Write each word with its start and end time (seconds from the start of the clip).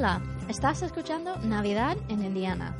Hola, 0.00 0.22
estás 0.48 0.80
escuchando 0.82 1.36
Navidad 1.38 1.96
en 2.08 2.22
Indiana. 2.22 2.76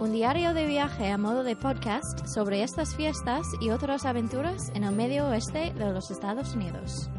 Un 0.00 0.10
diario 0.10 0.54
de 0.54 0.64
viaje 0.64 1.10
a 1.10 1.18
modo 1.18 1.44
de 1.44 1.54
podcast 1.54 2.26
sobre 2.26 2.62
estas 2.62 2.96
fiestas 2.96 3.46
y 3.60 3.68
otras 3.68 4.06
aventuras 4.06 4.70
en 4.74 4.84
el 4.84 4.96
medio 4.96 5.28
oeste 5.28 5.74
de 5.74 5.92
los 5.92 6.10
Estados 6.10 6.54
Unidos. 6.54 7.10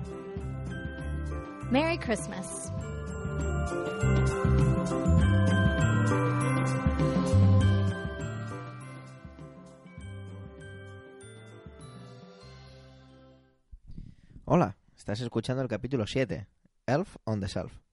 Merry 1.70 2.00
Christmas. 2.00 2.72
Hola, 14.45 14.78
estás 14.98 15.22
escuchando 15.22 15.62
el 15.62 15.67
capítulo 15.67 16.08
7, 16.08 16.48
Elf 16.88 17.17
on 17.26 17.39
the 17.39 17.45
Shelf. 17.45 17.84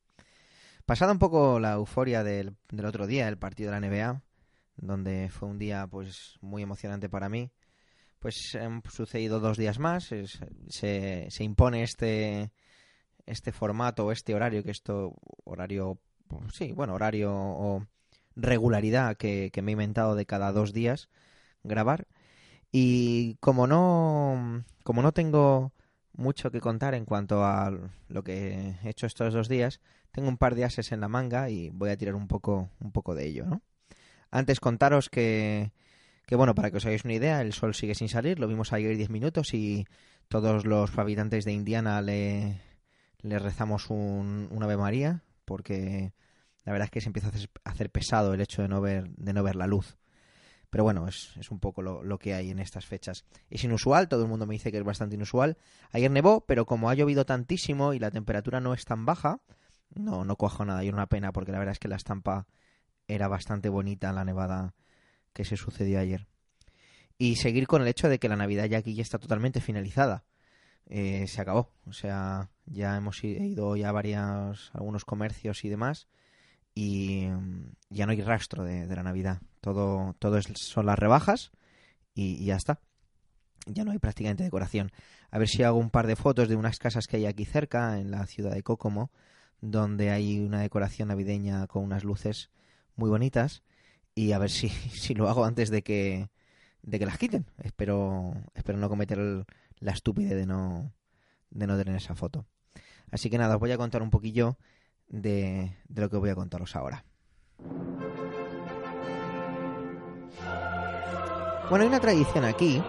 Pasada 0.87 1.13
un 1.13 1.19
poco 1.19 1.61
la 1.61 1.73
euforia 1.75 2.23
del, 2.25 2.57
del 2.71 2.87
otro 2.87 3.07
día, 3.07 3.29
el 3.29 3.39
partido 3.39 3.73
de 3.73 3.81
la 3.81 3.87
NBA, 3.87 4.23
donde 4.77 5.29
fue 5.31 5.49
un 5.49 5.59
día 5.59 5.87
pues 5.87 6.37
muy 6.41 6.63
emocionante 6.63 7.09
para 7.09 7.29
mí, 7.29 7.51
pues 8.19 8.57
han 8.61 8.83
sucedido 8.91 9.41
dos 9.41 9.57
días 9.57 9.79
más, 9.79 10.05
se, 10.05 11.27
se 11.31 11.45
impone 11.45 11.83
este, 11.83 12.53
este 13.27 13.53
formato, 13.53 14.13
este 14.13 14.35
horario, 14.35 14.63
que 14.63 14.71
esto, 14.71 15.15
horario, 15.45 15.99
pues, 16.29 16.55
sí, 16.55 16.73
bueno, 16.73 16.95
horario 16.95 17.33
o 17.35 17.87
regularidad 18.37 19.17
que, 19.17 19.51
que 19.53 19.63
me 19.63 19.73
he 19.73 19.75
inventado 19.75 20.15
de 20.15 20.27
cada 20.27 20.53
dos 20.53 20.73
días 20.73 21.09
grabar. 21.63 22.07
Y 22.71 23.37
como 23.37 23.67
no, 23.67 24.65
como 24.85 25.03
no 25.03 25.13
tengo 25.13 25.73
mucho 26.15 26.51
que 26.51 26.61
contar 26.61 26.95
en 26.95 27.05
cuanto 27.05 27.45
a 27.45 27.73
lo 28.09 28.25
que 28.25 28.77
he 28.83 28.89
hecho 28.89 29.07
estos 29.07 29.35
dos 29.35 29.49
días. 29.49 29.81
Tengo 30.11 30.29
un 30.29 30.39
par 30.39 30.55
de 30.55 30.65
ases 30.65 30.93
en 30.93 31.01
la 31.01 31.09
manga 31.09 31.51
y 31.51 31.71
voy 31.71 31.91
a 31.91 31.97
tirar 31.97 32.15
un 32.15 32.29
poco, 32.29 32.71
un 32.81 32.93
poco 32.93 33.15
de 33.15 33.27
ello, 33.27 33.47
¿no? 33.47 33.63
Antes 34.31 34.61
contaros 34.61 35.11
que, 35.11 35.73
que, 36.27 36.37
bueno, 36.37 36.55
para 36.55 36.71
que 36.71 36.79
os 36.79 36.87
hagáis 36.87 37.05
una 37.05 37.15
idea, 37.15 37.41
el 37.43 37.53
sol 37.53 37.75
sigue 37.75 37.95
sin 37.95 38.09
salir, 38.09 38.39
lo 38.39 38.49
vimos 38.49 38.73
ayer 38.73 38.97
10 38.97 39.11
minutos 39.11 39.53
y 39.53 39.87
todos 40.29 40.65
los 40.65 40.97
habitantes 40.99 41.45
de 41.45 41.53
Indiana 41.53 42.01
le, 42.01 42.61
le 43.21 43.39
rezamos 43.39 43.91
un, 43.91 44.49
un 44.51 44.63
Ave 44.63 44.77
María 44.77 45.23
porque 45.45 46.15
la 46.65 46.73
verdad 46.73 46.87
es 46.87 46.91
que 46.91 47.01
se 47.01 47.09
empieza 47.09 47.29
a 47.29 47.71
hacer, 47.71 47.91
pesado 47.91 48.35
el 48.35 48.41
hecho 48.41 48.63
de 48.63 48.69
no 48.69 48.81
ver, 48.81 49.11
de 49.17 49.33
no 49.33 49.43
ver 49.43 49.57
la 49.57 49.67
luz. 49.67 49.97
Pero 50.73 50.85
bueno, 50.85 51.07
es, 51.07 51.37
es 51.37 51.51
un 51.51 51.61
poco 51.61 51.83
lo, 51.83 52.03
lo 52.03 52.19
que 52.19 52.33
hay 52.33 52.51
en 52.51 52.59
estas 52.59 52.87
fechas. 52.87 53.27
Es 53.51 53.63
inusual, 53.63 54.09
todo 54.09 54.23
el 54.23 54.29
mundo 54.29 54.47
me 54.47 54.55
dice 54.55 54.73
que 54.73 54.79
es 54.79 54.85
bastante 54.85 55.17
inusual. 55.17 55.59
Ayer 55.91 56.11
nevó, 56.11 56.47
pero 56.47 56.65
como 56.65 56.89
ha 56.89 56.95
llovido 56.95 57.27
tantísimo 57.27 57.93
y 57.93 57.99
la 57.99 58.11
temperatura 58.11 58.59
no 58.59 58.73
es 58.73 58.87
tan 58.87 59.05
baja, 59.05 59.43
no, 59.95 60.25
no 60.25 60.37
cojo 60.37 60.65
nada. 60.65 60.83
Y 60.83 60.89
una 60.89 61.09
pena 61.09 61.31
porque 61.31 61.53
la 61.53 61.59
verdad 61.59 61.73
es 61.73 61.79
que 61.79 61.89
la 61.89 61.97
estampa 61.97 62.47
era 63.07 63.29
bastante 63.29 63.69
bonita, 63.69 64.15
la 64.15 64.25
nevada 64.25 64.75
que 65.35 65.45
se 65.45 65.59
sucedió 65.59 66.01
ayer. 66.01 66.27
Y 67.19 67.37
seguir 67.37 67.67
con 67.67 67.83
el 67.83 67.89
hecho 67.89 68.09
de 68.09 68.19
que 68.19 68.31
la 68.31 68.37
Navidad 68.37 68.65
ya 68.65 68.79
aquí 68.79 68.95
ya 68.95 69.03
está 69.03 69.19
totalmente 69.19 69.61
finalizada. 69.61 70.25
Eh, 70.87 71.27
se 71.29 71.43
acabó. 71.43 71.71
O 71.85 71.93
sea, 71.93 72.49
ya 72.65 72.97
hemos 72.97 73.23
ido 73.23 73.77
ya 73.77 73.91
a 73.91 73.93
varios, 73.93 74.71
algunos 74.73 75.05
comercios 75.05 75.67
y 75.67 75.69
demás 75.69 76.09
y 76.75 77.27
mm, 77.27 77.73
ya 77.91 78.07
no 78.07 78.13
hay 78.13 78.21
rastro 78.21 78.65
de, 78.65 78.87
de 78.87 78.97
la 78.97 79.03
Navidad. 79.03 79.41
Todo, 79.61 80.15
todo 80.19 80.41
son 80.43 80.87
las 80.87 80.99
rebajas 80.99 81.53
y, 82.15 82.45
ya 82.45 82.57
está. 82.57 82.81
Ya 83.67 83.85
no 83.85 83.93
hay 83.93 83.99
prácticamente 83.99 84.43
decoración. 84.43 84.91
A 85.31 85.39
ver 85.39 85.49
si 85.49 85.63
hago 85.63 85.79
un 85.79 85.91
par 85.91 86.07
de 86.07 86.17
fotos 86.17 86.49
de 86.49 86.57
unas 86.57 86.79
casas 86.79 87.07
que 87.07 87.17
hay 87.17 87.27
aquí 87.27 87.45
cerca, 87.45 87.99
en 87.99 88.11
la 88.11 88.27
ciudad 88.27 88.53
de 88.53 88.63
Kokomo, 88.63 89.11
donde 89.61 90.11
hay 90.11 90.41
una 90.41 90.61
decoración 90.61 91.09
navideña 91.09 91.67
con 91.69 91.85
unas 91.85 92.03
luces 92.05 92.51
muy 92.97 93.09
bonitas 93.09 93.63
y 94.15 94.33
a 94.33 94.39
ver 94.39 94.51
si, 94.51 94.69
si 94.93 95.15
lo 95.15 95.29
hago 95.29 95.45
antes 95.45 95.71
de 95.71 95.83
que, 95.83 96.29
de 96.83 96.99
que 96.99 97.07
las 97.07 97.19
quiten. 97.19 97.47
Espero, 97.59 98.35
espero 98.55 98.79
no 98.79 98.89
cometer 98.89 99.19
el- 99.19 99.45
la 99.79 99.93
estúpide 99.93 100.35
de 100.35 100.47
no, 100.47 100.93
de 101.51 101.67
no 101.67 101.77
tener 101.77 101.97
esa 101.97 102.15
foto. 102.15 102.47
Así 103.11 103.31
que 103.31 103.39
nada, 103.39 103.55
os 103.55 103.61
voy 103.61 103.73
a 103.73 103.77
contar 103.77 104.03
un 104.03 104.11
poquillo 104.11 104.57
de, 105.13 105.77
de 105.89 106.01
lo 106.03 106.11
que 106.11 106.17
voy 106.17 106.31
a 106.31 106.35
contaros 106.35 106.75
ahora. 106.75 107.05
Bueno, 111.71 111.85
hay 111.85 111.89
una 111.89 112.01
tradición 112.01 112.45
aquí 112.45 112.83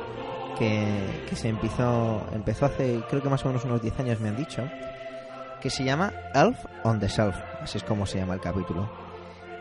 que, 0.57 1.23
que 1.29 1.35
se 1.35 1.47
empezó, 1.49 2.25
empezó 2.33 2.65
hace, 2.65 3.01
creo 3.09 3.21
que 3.21 3.29
más 3.29 3.43
o 3.45 3.47
menos 3.49 3.63
unos 3.65 3.81
10 3.81 3.97
años 3.99 4.19
me 4.19 4.29
han 4.29 4.35
dicho, 4.35 4.63
que 5.61 5.69
se 5.69 5.83
llama 5.83 6.11
Elf 6.33 6.57
on 6.83 6.99
the 6.99 7.07
Shelf, 7.07 7.35
así 7.61 7.77
es 7.77 7.83
como 7.83 8.05
se 8.05 8.17
llama 8.17 8.33
el 8.33 8.41
capítulo. 8.41 8.89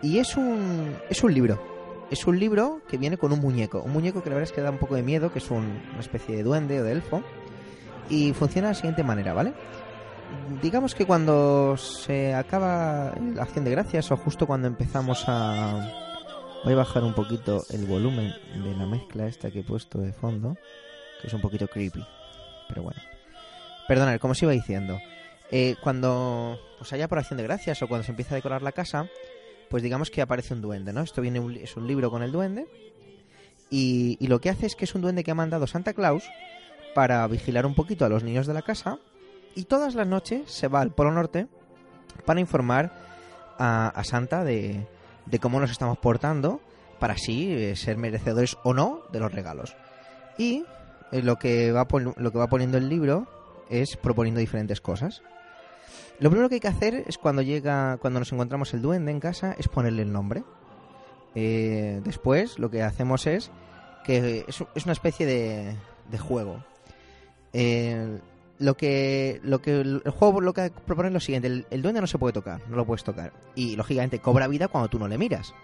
Y 0.03 0.19
es 0.19 0.37
un, 0.37 0.97
es 1.09 1.23
un 1.23 1.33
libro, 1.33 1.63
es 2.11 2.27
un 2.27 2.39
libro 2.41 2.81
que 2.89 2.97
viene 2.99 3.17
con 3.17 3.33
un 3.33 3.41
muñeco, 3.41 3.81
un 3.83 3.93
muñeco 3.93 4.23
que 4.23 4.31
la 4.31 4.37
verdad 4.37 4.51
es 4.51 4.55
que 4.55 4.61
da 4.63 4.71
un 4.71 4.79
poco 4.79 4.97
de 4.97 5.03
miedo, 5.03 5.33
que 5.33 5.39
es 5.39 5.51
un- 5.51 5.81
una 5.93 6.01
especie 6.01 6.37
de 6.37 6.43
duende 6.43 6.81
o 6.81 6.85
de 6.85 6.93
elfo, 6.93 7.23
y 8.11 8.33
funciona 8.33 8.69
de 8.69 8.73
la 8.73 8.77
siguiente 8.77 9.05
manera, 9.05 9.33
¿vale? 9.35 9.53
Digamos 10.63 10.95
que 10.95 11.07
cuando 11.07 11.77
se 11.77 12.35
acaba 12.35 13.15
la 13.35 13.43
acción 13.43 13.65
de 13.65 13.71
gracias 13.71 14.11
o 14.11 14.17
justo 14.17 14.47
cuando 14.47 14.69
empezamos 14.69 15.25
a... 15.27 15.91
Voy 16.65 16.75
a 16.75 16.77
bajar 16.77 17.03
un 17.03 17.15
poquito 17.15 17.65
el 17.71 17.87
volumen 17.87 18.33
de 18.63 18.77
la 18.77 18.87
mezcla 18.87 19.27
esta 19.27 19.51
que 19.51 19.61
he 19.61 19.65
puesto 19.65 19.99
de 19.99 20.13
fondo, 20.13 20.57
que 21.21 21.27
es 21.27 21.35
un 21.35 21.41
poquito 21.41 21.67
creepy, 21.67 22.05
pero 22.69 22.85
bueno. 22.85 23.01
Perdonad, 23.89 24.21
como 24.21 24.31
os 24.33 24.43
iba 24.43 24.53
diciendo, 24.53 25.01
eh, 25.51 25.75
cuando 25.83 26.61
pues 26.79 26.93
haya 26.93 27.09
por 27.09 27.19
acción 27.19 27.39
de 27.39 27.43
gracias 27.43 27.83
o 27.83 27.89
cuando 27.89 28.05
se 28.05 28.13
empieza 28.13 28.35
a 28.35 28.37
decorar 28.37 28.63
la 28.63 28.71
casa, 28.71 29.09
pues 29.69 29.83
digamos 29.83 30.09
que 30.11 30.23
aparece 30.23 30.55
un 30.55 30.63
duende, 30.63 30.93
¿no? 30.93 31.01
Esto 31.01 31.21
viene 31.21 31.41
un, 31.41 31.57
es 31.57 31.77
un 31.77 31.89
libro 31.89 32.13
con 32.13 32.23
el 32.23 32.31
duende 32.31 32.69
y, 33.69 34.17
y 34.21 34.29
lo 34.29 34.41
que 34.41 34.51
hace 34.51 34.67
es 34.67 34.77
que 34.77 34.85
es 34.85 34.95
un 34.95 35.03
duende 35.03 35.25
que 35.25 35.33
ha 35.33 35.35
mandado 35.35 35.67
Santa 35.67 35.95
Claus 35.95 36.23
para 36.95 37.27
vigilar 37.27 37.67
un 37.67 37.75
poquito 37.75 38.05
a 38.05 38.09
los 38.09 38.23
niños 38.23 38.47
de 38.47 38.55
la 38.55 38.63
casa 38.63 39.01
y 39.55 39.65
todas 39.65 39.95
las 39.95 40.07
noches 40.07 40.51
se 40.51 40.69
va 40.69 40.81
al 40.81 40.93
Polo 40.93 41.13
Norte 41.13 41.47
para 42.25 42.41
informar 42.41 42.93
a, 43.59 44.03
Santa 44.05 44.45
de, 44.45 44.87
cómo 45.41 45.61
nos 45.61 45.71
estamos 45.71 45.99
portando 45.99 46.61
para 46.99 47.15
así 47.15 47.53
eh, 47.53 47.77
ser 47.77 47.97
merecedores 47.97 48.57
o 48.65 48.75
no 48.75 49.03
de 49.13 49.21
los 49.21 49.33
regalos. 49.33 49.77
Y 50.39 50.65
eh, 51.11 51.23
lo, 51.23 51.37
que 51.37 51.73
va 51.73 51.87
lo 52.17 52.33
que 52.33 52.39
va 52.39 52.49
poniendo 52.49 52.79
el 52.79 52.89
libro 52.89 53.27
es 53.71 53.97
proponiendo 53.97 54.41
diferentes 54.41 54.81
cosas. 54.81 55.23
Lo 56.19 56.31
primero 56.31 56.49
que 56.49 56.57
hay 56.57 56.61
que 56.61 56.69
hacer 56.69 57.05
es 57.07 57.19
cuando 57.19 57.43
llega, 57.43 57.99
cuando 57.99 58.21
nos 58.21 58.33
encontramos 58.33 58.73
el 58.75 58.83
duende 58.83 59.11
en 59.11 59.21
casa, 59.21 59.55
es 59.59 59.69
ponerle 59.69 60.03
el 60.03 60.13
nombre. 60.13 60.45
Eh, 61.35 62.01
después 62.05 62.59
lo 62.59 62.71
que 62.71 62.83
hacemos 62.83 63.27
es 63.27 63.51
que 64.05 64.45
es, 64.47 64.61
una 64.85 64.93
especie 64.93 65.27
de, 65.27 66.19
juego. 66.19 66.63
Lo 68.59 68.77
que 68.77 69.41
lo 69.43 69.61
que 69.61 69.81
el 69.81 70.03
juego 70.11 70.41
lo 70.41 70.53
que 70.53 70.71
propone 70.71 71.09
es 71.09 71.15
lo 71.15 71.21
siguiente 71.21 71.65
el, 71.71 71.83
duende 71.83 72.01
no 72.01 72.07
se 72.07 72.19
puede 72.19 72.33
tocar 72.33 72.61
no 72.69 72.77
lo 72.77 72.85
puedes 72.85 73.03
tocar 73.03 73.33
y 73.55 73.77
lógicamente 73.77 74.21
cobra 74.21 74.47
vida 74.47 74.69
cuando 74.69 74.89
tú 74.89 74.99
no 74.99 75.09
le 75.09 75.19
miras. 75.19 75.55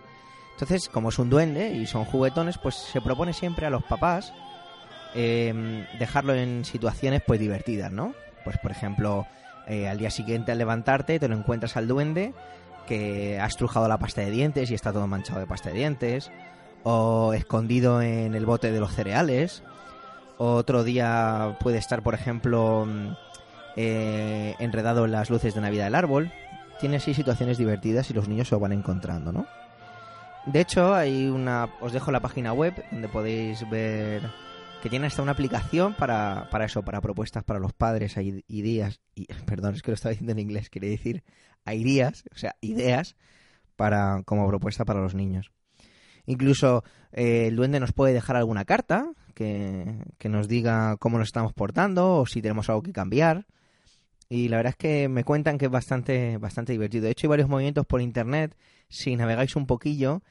Entonces 0.53 0.89
como 0.89 1.11
es 1.11 1.19
un 1.19 1.31
duende 1.31 1.71
y 1.73 1.87
son 1.87 2.05
juguetones 2.05 2.59
pues 2.59 2.75
se 2.75 3.01
propone 3.01 3.33
siempre 3.33 3.67
a 3.67 3.71
los 3.71 3.85
papás 3.85 4.33
eh, 5.15 5.87
dejarlo 5.99 6.35
en 6.35 6.65
situaciones 6.65 7.23
pues 7.27 7.39
divertidas 7.39 7.93
no 7.93 8.15
pues 8.45 8.59
por 8.59 8.71
ejemplo 8.71 9.27
eh, 9.67 9.89
al 9.89 9.99
día 9.99 10.11
siguiente 10.11 10.53
al 10.53 10.59
levantarte 10.59 11.19
te 11.19 11.29
lo 11.29 11.37
encuentras 11.37 11.77
al 11.77 11.87
duende 11.87 12.35
que 12.87 13.39
ha 13.39 13.47
estrujado 13.47 13.87
la 13.87 13.99
pasta 13.99 14.23
de 14.23 14.31
dientes 14.31 14.71
y 14.71 14.75
está 14.75 14.93
todo 14.93 15.07
manchado 15.07 15.41
de 15.41 15.47
pasta 15.47 15.69
de 15.69 15.77
dientes 15.77 16.33
o 16.83 17.35
escondido 17.35 18.01
en 18.01 18.35
el 18.35 18.47
bote 18.47 18.73
de 18.73 18.81
los 18.81 18.95
cereales 18.95 19.63
otro 20.39 20.85
día 20.85 21.57
puede 21.61 21.79
estar, 21.79 22.03
por 22.03 22.15
ejemplo, 22.15 22.87
mm, 22.87 23.17
eh, 23.77 24.55
enredado 24.59 25.05
en 25.05 25.13
las 25.13 25.31
luces 25.31 25.55
de 25.55 25.61
Navidad 25.61 25.85
del 25.85 25.95
árbol. 25.95 26.33
Tiene 26.81 26.97
así 26.97 27.13
situaciones 27.13 27.59
divertidas 27.59 28.11
y 28.11 28.15
los 28.15 28.29
niños 28.29 28.49
se 28.49 28.57
van 28.57 28.73
encontrando, 28.73 29.33
¿no? 29.33 29.47
De 30.47 30.61
hecho, 30.61 30.95
hay 30.95 31.27
una. 31.27 31.69
Os 31.81 31.93
dejo 31.93 32.13
la 32.13 32.21
página 32.21 32.53
web 32.53 32.73
donde 32.91 33.09
podéis 33.09 33.69
ver 33.69 34.23
que 34.83 34.89
tiene 34.89 35.09
hasta 35.09 35.23
una 35.23 35.33
aplicación 35.33 35.95
para, 35.95 36.49
para 36.51 36.65
eso, 36.65 36.83
para 36.83 37.01
propuestas 37.01 37.43
para 37.43 37.59
los 37.59 37.73
padres, 37.73 38.17
hay 38.17 38.45
ideas, 38.47 39.01
y, 39.15 39.27
perdón, 39.47 39.75
es 39.75 39.83
que 39.83 39.91
lo 39.91 39.97
estaba 39.97 40.11
diciendo 40.11 40.33
en 40.33 40.39
inglés, 40.39 40.71
quería 40.71 40.91
decir 40.91 41.25
ideas, 41.67 42.25
o 42.33 42.39
sea, 42.39 42.57
ideas 42.61 43.17
para 43.77 44.23
como 44.25 44.47
propuesta 44.49 44.85
para 44.85 45.01
los 45.01 45.15
niños. 45.15 45.51
Incluso 46.27 46.85
eh, 47.13 47.47
el 47.49 47.57
duende 47.57 47.81
nos 47.81 47.93
puede 47.93 48.13
dejar 48.13 48.37
alguna 48.37 48.65
carta 48.65 49.13
que, 49.39 50.29
nos 50.29 50.49
diga 50.49 50.97
cómo 50.99 51.19
nos 51.19 51.29
estamos 51.29 51.53
portando 51.53 52.17
o 52.17 52.27
si 52.27 52.43
tenemos 52.43 52.69
algo 52.69 52.83
que 52.83 52.93
cambiar. 52.93 53.47
Y 54.29 54.49
la 54.49 54.59
verdad 54.59 54.71
es 54.71 54.77
que 54.77 55.09
me 55.09 55.25
cuentan 55.25 55.57
que 55.57 55.67
es 55.67 55.71
bastante, 55.71 56.37
bastante 56.39 56.73
divertido. 56.73 57.05
De 57.05 57.11
hecho, 57.11 57.27
hay 57.27 57.31
varios 57.31 57.49
movimientos 57.49 57.87
por 57.87 58.01
internet. 58.01 58.57
Si 58.89 59.17
navegáis 59.17 59.57
un 59.57 59.67
poquillo 59.67 60.23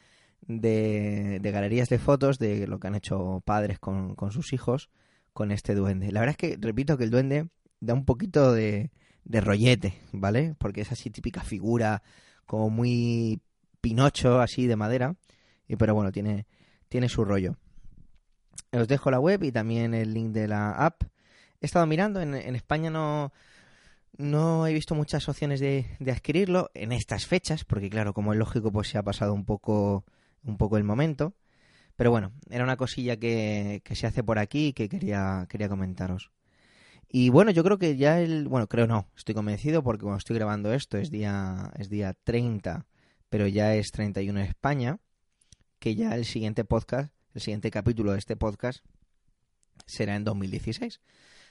de, 0.41 1.39
de 1.41 1.51
galerías 1.51 1.89
de 1.89 1.97
fotos 1.97 2.37
de 2.37 2.67
lo 2.67 2.79
que 2.79 2.87
han 2.87 2.95
hecho 2.95 3.41
padres 3.45 3.79
con, 3.79 4.15
con 4.15 4.31
sus 4.31 4.53
hijos 4.53 4.89
con 5.33 5.51
este 5.51 5.73
duende. 5.73 6.11
La 6.11 6.19
verdad 6.19 6.35
es 6.37 6.37
que, 6.37 6.57
repito, 6.59 6.97
que 6.97 7.05
el 7.05 7.11
duende 7.11 7.47
da 7.79 7.93
un 7.93 8.05
poquito 8.05 8.53
de, 8.53 8.91
de 9.23 9.41
rollete, 9.41 9.93
¿vale? 10.11 10.55
Porque 10.57 10.81
es 10.81 10.91
así 10.91 11.09
típica 11.09 11.41
figura 11.41 12.03
como 12.45 12.69
muy 12.69 13.39
pinocho, 13.81 14.41
así 14.41 14.67
de 14.67 14.75
madera. 14.75 15.15
Y, 15.67 15.75
pero 15.75 15.95
bueno, 15.95 16.11
tiene, 16.11 16.45
tiene 16.89 17.07
su 17.09 17.23
rollo. 17.23 17.55
Os 18.71 18.87
dejo 18.87 19.11
la 19.11 19.19
web 19.19 19.43
y 19.43 19.51
también 19.51 19.93
el 19.93 20.13
link 20.13 20.31
de 20.31 20.47
la 20.47 20.71
app. 20.71 21.03
He 21.61 21.65
estado 21.65 21.85
mirando, 21.85 22.21
en, 22.21 22.35
en 22.35 22.55
España 22.55 22.89
no, 22.89 23.31
no 24.17 24.67
he 24.67 24.73
visto 24.73 24.95
muchas 24.95 25.27
opciones 25.29 25.59
de, 25.59 25.85
de, 25.99 26.11
adquirirlo 26.11 26.69
en 26.73 26.91
estas 26.91 27.25
fechas, 27.25 27.63
porque 27.63 27.89
claro, 27.89 28.13
como 28.13 28.33
es 28.33 28.39
lógico, 28.39 28.71
pues 28.71 28.89
se 28.89 28.97
ha 28.97 29.03
pasado 29.03 29.33
un 29.33 29.45
poco, 29.45 30.05
un 30.43 30.57
poco 30.57 30.77
el 30.77 30.83
momento. 30.83 31.33
Pero 31.95 32.11
bueno, 32.11 32.31
era 32.49 32.63
una 32.63 32.77
cosilla 32.77 33.17
que, 33.17 33.81
que 33.83 33.95
se 33.95 34.05
hace 34.07 34.23
por 34.23 34.37
aquí 34.39 34.67
y 34.67 34.73
que 34.73 34.87
quería, 34.89 35.47
quería 35.49 35.69
comentaros. 35.69 36.31
Y 37.09 37.29
bueno, 37.29 37.51
yo 37.51 37.63
creo 37.63 37.77
que 37.77 37.95
ya 37.97 38.19
el... 38.19 38.47
Bueno, 38.47 38.67
creo 38.67 38.85
no, 38.87 39.07
estoy 39.15 39.33
convencido 39.33 39.83
porque 39.83 40.03
cuando 40.03 40.19
estoy 40.19 40.35
grabando 40.35 40.73
esto 40.73 40.97
es 40.97 41.09
día, 41.09 41.71
es 41.77 41.89
día 41.89 42.13
30, 42.23 42.85
pero 43.29 43.47
ya 43.47 43.75
es 43.75 43.91
31 43.91 44.39
en 44.39 44.45
España, 44.45 44.99
que 45.79 45.95
ya 45.95 46.15
el 46.15 46.25
siguiente 46.25 46.65
podcast, 46.65 47.13
el 47.37 47.41
siguiente 47.41 47.69
capítulo 47.69 48.13
de 48.13 48.17
este 48.17 48.35
podcast 48.35 48.83
será 49.85 50.15
en 50.15 50.23
2016. 50.23 51.01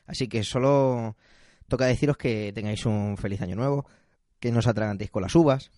Así 0.06 0.26
que 0.26 0.42
solo 0.42 1.16
toca 1.68 1.86
deciros 1.86 2.16
que 2.16 2.52
tengáis 2.52 2.84
un 2.86 3.16
feliz 3.16 3.40
año 3.40 3.54
nuevo, 3.54 3.86
que 4.40 4.50
no 4.50 4.58
os 4.58 4.66
atragantéis 4.66 5.12
con 5.12 5.22
las 5.22 5.36
uvas, 5.36 5.70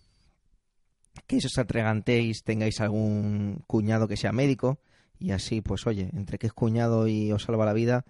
que 1.26 1.40
si 1.40 1.46
os 1.46 1.58
atragantéis 1.58 2.43
tengáis 2.43 2.81
algún 2.81 3.62
cuñado 3.66 4.08
que 4.08 4.16
sea 4.16 4.32
médico 4.32 4.81
y 5.19 5.32
así, 5.32 5.60
pues 5.60 5.87
oye, 5.87 6.08
entre 6.14 6.38
que 6.38 6.46
es 6.46 6.54
cuñado 6.54 7.06
y 7.06 7.31
os 7.31 7.43
salva 7.43 7.66
la 7.66 7.75
vida, 7.75 8.06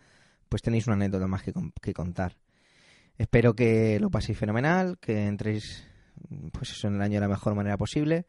pues 0.49 0.63
tenéis 0.63 0.87
una 0.87 0.95
anécdota 0.95 1.27
más 1.27 1.43
que, 1.43 1.53
que 1.83 1.95
contar. 1.95 2.37
Espero 3.17 3.55
que 3.55 3.99
lo 3.99 4.09
paséis 4.09 4.39
fenomenal, 4.39 4.99
que 5.01 5.27
entréis 5.27 5.85
pues 6.53 6.71
eso 6.71 6.87
en 6.87 6.95
el 6.95 7.03
año 7.03 7.15
de 7.15 7.23
la 7.23 7.29
mejor 7.29 7.57
manera 7.57 7.77
posible. 7.77 8.25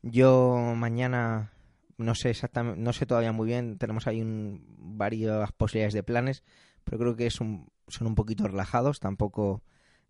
Yo 0.00 0.72
mañana 0.74 1.53
no 1.96 2.14
sé 2.14 2.30
exactamente, 2.30 2.80
no 2.80 2.92
sé 2.92 3.06
todavía 3.06 3.32
muy 3.32 3.46
bien, 3.46 3.78
tenemos 3.78 4.06
ahí 4.06 4.20
un, 4.20 4.64
varias 4.78 5.52
posibilidades 5.52 5.94
de 5.94 6.02
planes, 6.02 6.44
pero 6.84 6.98
creo 6.98 7.16
que 7.16 7.26
es 7.26 7.40
un, 7.40 7.68
son 7.88 8.06
un 8.06 8.14
poquito 8.14 8.46
relajados, 8.46 9.00
tampoco 9.00 9.62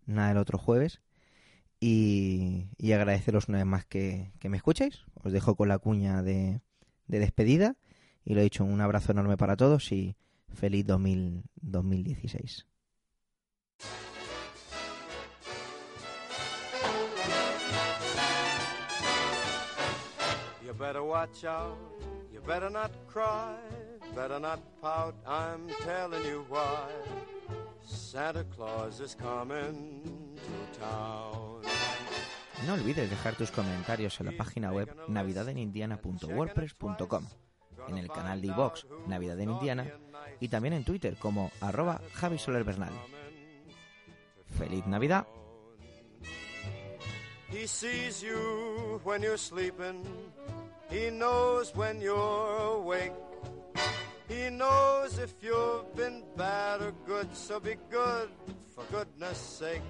nada 0.05 0.31
el 0.31 0.37
otro 0.37 0.57
jueves. 0.57 1.01
Y, 1.79 2.69
y 2.77 2.93
agradeceros 2.93 3.49
una 3.49 3.59
vez 3.59 3.67
más 3.67 3.85
que, 3.85 4.31
que, 4.39 4.49
me 4.49 4.57
escuchéis. 4.57 5.05
Os 5.23 5.31
dejo 5.33 5.55
con 5.55 5.67
la 5.67 5.77
cuña 5.77 6.23
de, 6.23 6.61
de 7.07 7.19
despedida. 7.19 7.75
Y 8.23 8.33
lo 8.33 8.39
he 8.39 8.43
dicho, 8.43 8.63
un 8.63 8.81
abrazo 8.81 9.11
enorme 9.11 9.37
para 9.37 9.57
todos 9.57 9.91
y 9.91 10.15
feliz 10.49 10.85
2000, 10.85 11.43
2016. 11.61 12.65
Better 20.77 21.03
watch 21.03 21.43
out, 21.45 21.77
you 22.31 22.39
better 22.41 22.69
not 22.69 22.91
cry, 23.07 23.55
better 24.15 24.39
not 24.39 24.59
pout, 24.81 25.15
I'm 25.25 25.67
telling 25.83 26.23
you 26.25 26.45
why. 26.49 26.89
Santa 27.83 28.43
Claus 28.55 28.99
is 28.99 29.15
coming 29.15 30.03
to 30.35 30.79
town. 30.79 31.61
No 32.65 32.73
olvides 32.73 33.09
dejar 33.09 33.35
tus 33.35 33.51
comentarios 33.51 34.17
en 34.19 34.25
la 34.27 34.31
página 34.31 34.71
web 34.71 34.89
navidadenindiana.wordpress.com, 35.07 37.27
en 37.89 37.97
el 37.97 38.07
canal 38.07 38.41
de 38.41 38.47
iVox 38.47 38.87
Navidad 39.07 39.39
en 39.39 39.51
Indiana 39.51 39.91
y 40.39 40.47
también 40.47 40.73
en 40.73 40.83
Twitter 40.83 41.15
como 41.17 41.51
arroba 41.61 42.01
Javi 42.13 42.39
Soler 42.39 42.63
Bernal. 42.63 42.93
¡Feliz 44.57 44.87
Navidad! 44.87 45.27
He 47.51 47.67
sees 47.67 48.21
you 48.21 48.99
when 49.03 49.21
you're 49.21 49.37
sleeping. 49.37 50.03
He 50.89 51.09
knows 51.09 51.75
when 51.75 51.99
you're 51.99 52.77
awake. 52.79 53.13
He 54.27 54.49
knows 54.49 55.19
if 55.19 55.33
you've 55.41 55.95
been 55.95 56.23
bad 56.35 56.81
or 56.81 56.93
good, 57.05 57.35
so 57.35 57.59
be 57.59 57.75
good 57.89 58.29
for 58.73 58.83
goodness 58.91 59.37
sake. 59.37 59.81